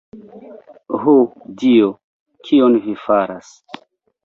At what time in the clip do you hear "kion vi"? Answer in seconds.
2.49-2.99